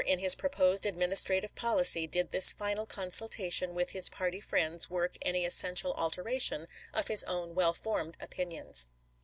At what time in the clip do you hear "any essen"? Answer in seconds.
5.21-5.75